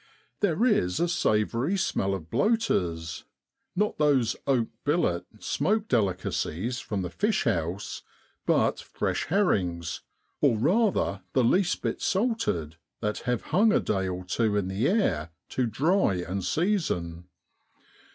There 0.39 0.65
is 0.65 0.99
a 0.99 1.07
savoury 1.07 1.77
smell 1.77 2.15
of 2.15 2.31
bloaters 2.31 3.25
not 3.75 3.99
those 3.99 4.35
oak 4.47 4.69
billet 4.83 5.27
smoked 5.37 5.89
delicacies 5.89 6.79
from 6.79 7.03
the 7.03 7.11
fish 7.11 7.43
house, 7.43 8.01
but 8.47 8.79
fresh 8.79 9.25
herrings 9.25 10.01
or 10.41 10.57
rather 10.57 11.21
the 11.33 11.43
least 11.43 11.83
bit 11.83 12.01
salted, 12.01 12.77
that 13.01 13.19
have 13.29 13.43
hung 13.53 13.71
a 13.71 13.79
day 13.79 14.07
or 14.07 14.25
so 14.27 14.55
in 14.55 14.69
the 14.69 14.87
air 14.89 15.29
to 15.49 15.67
dry 15.67 16.15
and 16.15 16.43
season. 16.43 17.25